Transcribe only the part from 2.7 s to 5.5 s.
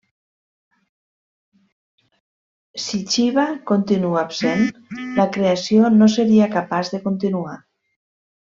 Si Xiva continua absent, la